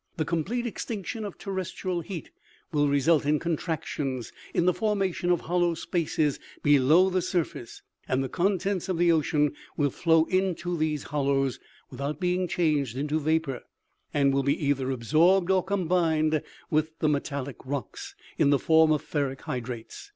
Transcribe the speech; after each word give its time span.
The 0.17 0.25
complete 0.25 0.65
extinction 0.65 1.23
of 1.23 1.37
terrestrial 1.37 2.01
heat 2.01 2.31
will 2.71 2.87
result 2.87 3.23
in 3.23 3.37
contractions, 3.37 4.33
in 4.51 4.65
the 4.65 4.73
formation 4.73 5.29
of 5.29 5.41
hollow 5.41 5.75
spaces 5.75 6.39
be 6.63 6.79
low 6.79 7.11
the 7.11 7.21
surface, 7.21 7.83
and 8.07 8.23
the 8.23 8.27
contents 8.27 8.89
of 8.89 8.97
the 8.97 9.11
ocean 9.11 9.53
will 9.77 9.91
flow 9.91 10.25
into 10.25 10.75
these 10.75 11.03
hollows, 11.03 11.59
without 11.91 12.19
being 12.19 12.47
changed 12.47 12.97
into 12.97 13.19
vapor, 13.19 13.61
and 14.11 14.33
will 14.33 14.41
be 14.41 14.57
either 14.65 14.89
absorbed 14.89 15.51
or 15.51 15.61
combined 15.63 16.41
with 16.71 16.97
the 16.97 17.07
metal 17.07 17.43
lic 17.43 17.57
rocks, 17.63 18.15
in 18.39 18.49
the 18.49 18.57
form 18.57 18.91
of 18.91 19.07
ferric 19.07 19.41
hydrates. 19.41 20.09